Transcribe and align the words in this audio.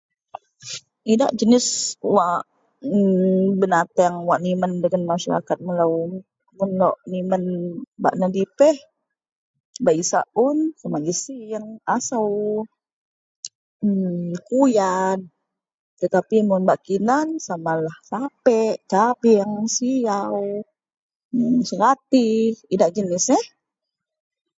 Idak 1.13 1.31
jenih 1.39 1.67
wak.. 2.15 2.31
ee.. 2.95 3.49
benateang 3.59 4.15
wak 4.27 4.39
nimen 4.45 4.71
dagen 4.83 5.03
masarakat 5.11 5.57
melou, 5.67 5.95
yen 6.57 6.69
lok 6.81 6.95
nimen 7.13 7.43
bak 8.03 8.15
nedipeh 8.19 8.75
bak 9.83 9.95
isak 10.03 10.25
un 10.47 10.57
sama 10.79 10.97
ji 11.05 11.13
sieng, 11.23 11.65
asou.. 11.95 12.25
ee.. 13.85 14.37
kuyad 14.47 15.19
tetapi 15.99 16.37
mun 16.47 16.63
bak 16.69 16.79
kinan 16.85 17.27
samalah 17.45 17.97
sapek, 18.09 18.75
kabieng, 18.93 19.53
siyau, 19.75 20.43
serati, 21.69 22.27
idak 22.73 22.91
jenih 22.95 23.23
yeh. 23.29 23.43